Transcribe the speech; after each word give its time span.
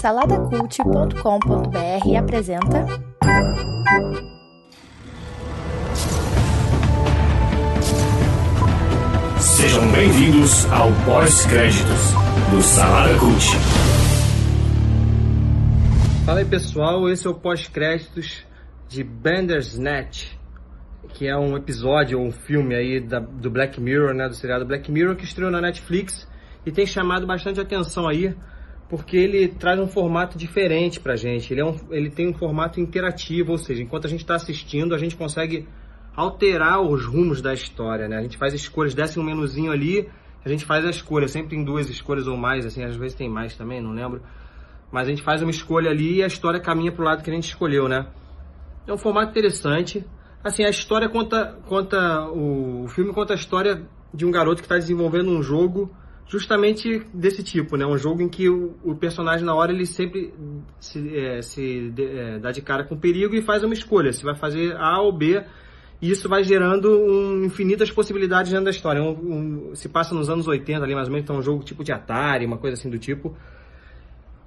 Saladacult.com.br 0.00 2.16
apresenta. 2.18 2.84
Sejam 9.38 9.86
bem-vindos 9.92 10.66
ao 10.72 10.88
pós-créditos 11.04 12.12
do 12.50 12.60
Salada 12.60 13.16
Cult. 13.20 13.46
Fala 16.26 16.40
aí 16.40 16.44
pessoal, 16.44 17.08
esse 17.08 17.28
é 17.28 17.30
o 17.30 17.34
pós-créditos 17.34 18.44
de 18.88 19.04
Bandersnatch, 19.04 20.32
que 21.10 21.28
é 21.28 21.36
um 21.36 21.56
episódio 21.56 22.18
ou 22.18 22.26
um 22.26 22.32
filme 22.32 22.74
aí 22.74 22.98
da, 22.98 23.20
do 23.20 23.48
Black 23.48 23.80
Mirror, 23.80 24.12
né, 24.12 24.28
do 24.28 24.34
seriado 24.34 24.66
Black 24.66 24.90
Mirror, 24.90 25.14
que 25.14 25.24
estreou 25.24 25.52
na 25.52 25.60
Netflix 25.60 26.26
e 26.66 26.72
tem 26.72 26.84
chamado 26.84 27.28
bastante 27.28 27.60
atenção 27.60 28.08
aí, 28.08 28.34
porque 28.92 29.16
ele 29.16 29.48
traz 29.48 29.80
um 29.80 29.86
formato 29.86 30.36
diferente 30.36 31.00
pra 31.00 31.16
gente. 31.16 31.50
Ele, 31.50 31.62
é 31.62 31.64
um, 31.64 31.74
ele 31.90 32.10
tem 32.10 32.28
um 32.28 32.34
formato 32.34 32.78
interativo, 32.78 33.52
ou 33.52 33.56
seja, 33.56 33.82
enquanto 33.82 34.04
a 34.04 34.10
gente 34.10 34.20
está 34.20 34.34
assistindo, 34.34 34.94
a 34.94 34.98
gente 34.98 35.16
consegue 35.16 35.66
alterar 36.14 36.78
os 36.78 37.06
rumos 37.06 37.40
da 37.40 37.54
história, 37.54 38.06
né? 38.06 38.18
A 38.18 38.20
gente 38.20 38.36
faz 38.36 38.52
escolhas, 38.52 38.92
desce 38.92 39.18
um 39.18 39.22
menuzinho 39.22 39.72
ali, 39.72 40.06
a 40.44 40.48
gente 40.50 40.66
faz 40.66 40.84
a 40.84 40.90
escolha, 40.90 41.26
sempre 41.26 41.56
tem 41.56 41.64
duas 41.64 41.88
escolhas 41.88 42.26
ou 42.26 42.36
mais, 42.36 42.66
assim, 42.66 42.84
às 42.84 42.94
vezes 42.94 43.16
tem 43.16 43.30
mais 43.30 43.56
também, 43.56 43.80
não 43.80 43.92
lembro. 43.92 44.20
Mas 44.92 45.06
a 45.06 45.10
gente 45.10 45.22
faz 45.22 45.40
uma 45.40 45.50
escolha 45.50 45.90
ali 45.90 46.16
e 46.16 46.22
a 46.22 46.26
história 46.26 46.60
caminha 46.60 46.92
pro 46.92 47.02
lado 47.02 47.22
que 47.22 47.30
a 47.30 47.34
gente 47.34 47.48
escolheu, 47.48 47.88
né? 47.88 48.06
É 48.86 48.92
um 48.92 48.98
formato 48.98 49.30
interessante. 49.30 50.04
Assim, 50.44 50.66
a 50.66 50.68
história 50.68 51.08
conta, 51.08 51.58
conta 51.66 52.26
o, 52.26 52.84
o 52.84 52.88
filme 52.88 53.10
conta 53.14 53.32
a 53.32 53.36
história 53.36 53.88
de 54.12 54.26
um 54.26 54.30
garoto 54.30 54.56
que 54.60 54.66
está 54.66 54.76
desenvolvendo 54.76 55.30
um 55.30 55.42
jogo 55.42 55.90
justamente 56.26 57.06
desse 57.12 57.42
tipo, 57.42 57.76
né? 57.76 57.86
Um 57.86 57.98
jogo 57.98 58.22
em 58.22 58.28
que 58.28 58.48
o, 58.48 58.74
o 58.82 58.94
personagem 58.94 59.44
na 59.44 59.54
hora 59.54 59.72
ele 59.72 59.86
sempre 59.86 60.32
se, 60.80 61.16
é, 61.16 61.42
se 61.42 61.90
de, 61.90 62.04
é, 62.04 62.38
dá 62.38 62.50
de 62.50 62.62
cara 62.62 62.84
com 62.84 62.96
perigo 62.96 63.34
e 63.34 63.42
faz 63.42 63.62
uma 63.62 63.74
escolha, 63.74 64.12
se 64.12 64.24
vai 64.24 64.34
fazer 64.34 64.76
A 64.76 65.00
ou 65.00 65.12
B 65.12 65.44
e 66.02 66.10
isso 66.10 66.28
vai 66.28 66.42
gerando 66.42 66.90
um, 66.90 67.44
infinitas 67.44 67.88
possibilidades 67.92 68.50
dentro 68.50 68.64
da 68.64 68.72
história. 68.72 69.00
Um, 69.00 69.70
um, 69.70 69.74
se 69.76 69.88
passa 69.88 70.12
nos 70.12 70.28
anos 70.28 70.48
80 70.48 70.84
ali, 70.84 70.96
mais 70.96 71.06
ou 71.06 71.12
menos, 71.12 71.22
então 71.22 71.36
é 71.36 71.38
um 71.38 71.42
jogo 71.42 71.62
tipo 71.62 71.84
de 71.84 71.92
Atari, 71.92 72.44
uma 72.44 72.58
coisa 72.58 72.76
assim 72.76 72.90
do 72.90 72.98
tipo. 72.98 73.36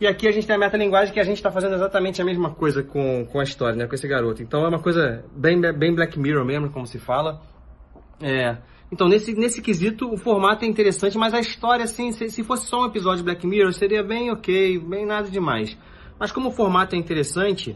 E 0.00 0.06
aqui 0.06 0.26
a 0.26 0.32
gente 0.32 0.46
tem 0.46 0.56
a 0.56 0.58
metalinguagem 0.58 1.12
que 1.12 1.20
a 1.20 1.24
gente 1.24 1.36
está 1.36 1.52
fazendo 1.52 1.74
exatamente 1.74 2.22
a 2.22 2.24
mesma 2.24 2.50
coisa 2.50 2.82
com, 2.82 3.26
com 3.26 3.38
a 3.38 3.44
história, 3.44 3.76
né? 3.76 3.86
Com 3.86 3.94
esse 3.94 4.08
garoto. 4.08 4.42
Então 4.42 4.64
é 4.64 4.68
uma 4.68 4.80
coisa 4.80 5.24
bem, 5.36 5.60
bem 5.60 5.94
Black 5.94 6.18
Mirror 6.18 6.44
mesmo, 6.44 6.70
como 6.70 6.86
se 6.86 6.98
fala. 6.98 7.42
É, 8.18 8.56
então, 8.92 9.08
nesse, 9.08 9.32
nesse 9.32 9.62
quesito, 9.62 10.12
o 10.12 10.18
formato 10.18 10.66
é 10.66 10.68
interessante, 10.68 11.16
mas 11.16 11.32
a 11.32 11.40
história, 11.40 11.84
assim, 11.84 12.12
se, 12.12 12.28
se 12.28 12.44
fosse 12.44 12.66
só 12.66 12.82
um 12.82 12.86
episódio 12.86 13.18
de 13.18 13.24
Black 13.24 13.46
Mirror, 13.46 13.72
seria 13.72 14.02
bem 14.02 14.30
ok, 14.30 14.78
bem 14.80 15.06
nada 15.06 15.30
demais. 15.30 15.78
Mas 16.20 16.30
como 16.30 16.50
o 16.50 16.52
formato 16.52 16.94
é 16.94 16.98
interessante, 16.98 17.74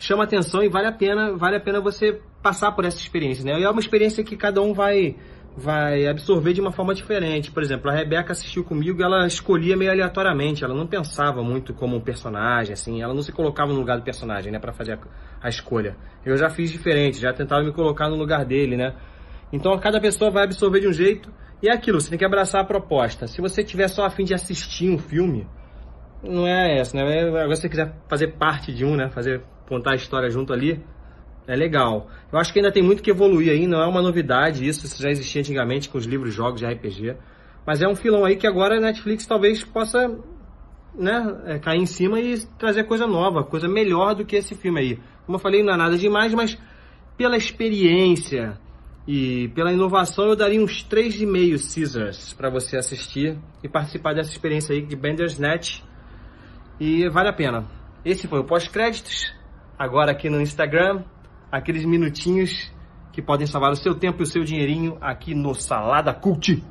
chama 0.00 0.24
atenção 0.24 0.60
e 0.60 0.68
vale 0.68 0.88
a 0.88 0.92
pena, 0.92 1.36
vale 1.36 1.56
a 1.56 1.60
pena 1.60 1.80
você 1.80 2.20
passar 2.42 2.72
por 2.72 2.84
essa 2.84 2.98
experiência, 2.98 3.44
né? 3.44 3.60
E 3.60 3.62
é 3.62 3.70
uma 3.70 3.78
experiência 3.78 4.24
que 4.24 4.36
cada 4.36 4.60
um 4.60 4.74
vai 4.74 5.14
vai 5.56 6.06
absorver 6.06 6.52
de 6.52 6.60
uma 6.60 6.70
forma 6.70 6.94
diferente. 6.94 7.50
Por 7.50 7.62
exemplo, 7.62 7.90
a 7.90 7.94
Rebeca 7.94 8.32
assistiu 8.32 8.62
comigo, 8.62 9.02
ela 9.02 9.26
escolhia 9.26 9.76
meio 9.76 9.90
aleatoriamente, 9.90 10.64
ela 10.64 10.74
não 10.74 10.86
pensava 10.86 11.42
muito 11.42 11.74
como 11.74 11.96
um 11.96 12.00
personagem, 12.00 12.72
assim, 12.72 13.02
ela 13.02 13.12
não 13.12 13.22
se 13.22 13.32
colocava 13.32 13.72
no 13.72 13.78
lugar 13.78 13.96
do 13.96 14.04
personagem, 14.04 14.52
né, 14.52 14.60
para 14.60 14.72
fazer 14.72 14.92
a, 14.92 14.98
a, 15.40 15.48
escolha. 15.48 15.96
Eu 16.24 16.36
já 16.36 16.48
fiz 16.48 16.70
diferente, 16.70 17.18
já 17.18 17.32
tentava 17.32 17.62
me 17.64 17.72
colocar 17.72 18.08
no 18.08 18.14
lugar 18.14 18.44
dele, 18.44 18.76
né? 18.76 18.94
Então, 19.52 19.76
cada 19.78 20.00
pessoa 20.00 20.30
vai 20.30 20.44
absorver 20.44 20.80
de 20.80 20.88
um 20.88 20.92
jeito 20.92 21.32
e 21.62 21.68
é 21.68 21.72
aquilo, 21.72 22.00
você 22.00 22.10
tem 22.10 22.18
que 22.18 22.24
abraçar 22.24 22.60
a 22.60 22.64
proposta. 22.64 23.26
Se 23.26 23.40
você 23.40 23.64
tiver 23.64 23.88
só 23.88 24.04
a 24.04 24.10
fim 24.10 24.24
de 24.24 24.34
assistir 24.34 24.90
um 24.90 24.98
filme, 24.98 25.46
não 26.22 26.46
é 26.46 26.78
essa, 26.78 26.96
né? 26.96 27.28
Agora 27.28 27.54
se 27.54 27.62
você 27.62 27.68
quiser 27.68 27.94
fazer 28.08 28.36
parte 28.38 28.72
de 28.72 28.84
um, 28.84 28.94
né, 28.94 29.08
fazer 29.08 29.42
contar 29.68 29.92
a 29.92 29.96
história 29.96 30.30
junto 30.30 30.52
ali, 30.52 30.82
é 31.46 31.56
legal. 31.56 32.08
Eu 32.30 32.38
acho 32.38 32.52
que 32.52 32.58
ainda 32.58 32.70
tem 32.70 32.82
muito 32.82 33.02
que 33.02 33.10
evoluir 33.10 33.50
aí, 33.50 33.66
não 33.66 33.80
é 33.80 33.86
uma 33.86 34.02
novidade 34.02 34.66
isso, 34.66 34.86
isso 34.86 35.02
já 35.02 35.10
existia 35.10 35.40
antigamente 35.40 35.88
com 35.88 35.98
os 35.98 36.04
livros 36.04 36.32
jogos 36.32 36.60
de 36.60 36.66
RPG. 36.66 37.16
Mas 37.66 37.82
é 37.82 37.88
um 37.88 37.96
filão 37.96 38.24
aí 38.24 38.36
que 38.36 38.46
agora 38.46 38.76
a 38.76 38.80
Netflix 38.80 39.26
talvez 39.26 39.64
possa 39.64 40.16
né, 40.94 41.40
é, 41.46 41.58
cair 41.58 41.80
em 41.80 41.86
cima 41.86 42.20
e 42.20 42.38
trazer 42.58 42.84
coisa 42.84 43.06
nova, 43.06 43.42
coisa 43.42 43.68
melhor 43.68 44.14
do 44.14 44.24
que 44.24 44.36
esse 44.36 44.54
filme 44.54 44.80
aí. 44.80 44.98
Como 45.26 45.36
eu 45.36 45.40
falei, 45.40 45.62
não 45.62 45.74
é 45.74 45.76
nada 45.76 45.96
demais, 45.96 46.32
mas 46.34 46.58
pela 47.16 47.36
experiência 47.36 48.58
e 49.10 49.48
pela 49.54 49.72
inovação 49.72 50.26
eu 50.26 50.36
daria 50.36 50.62
uns 50.62 50.86
3,5 50.86 51.74
Caesars 51.74 52.34
para 52.34 52.50
você 52.50 52.76
assistir 52.76 53.38
e 53.64 53.68
participar 53.68 54.12
dessa 54.12 54.30
experiência 54.30 54.74
aí 54.74 54.82
de 54.82 54.94
Bandersnatch. 54.94 55.82
E 56.78 57.08
vale 57.08 57.30
a 57.30 57.32
pena. 57.32 57.64
Esse 58.04 58.28
foi 58.28 58.38
o 58.38 58.44
pós-créditos 58.44 59.32
agora 59.78 60.12
aqui 60.12 60.28
no 60.28 60.42
Instagram, 60.42 61.04
aqueles 61.50 61.86
minutinhos 61.86 62.70
que 63.10 63.22
podem 63.22 63.46
salvar 63.46 63.72
o 63.72 63.76
seu 63.76 63.94
tempo 63.94 64.20
e 64.20 64.24
o 64.24 64.26
seu 64.26 64.44
dinheirinho 64.44 64.98
aqui 65.00 65.34
no 65.34 65.54
Salada 65.54 66.12
Cult. 66.12 66.62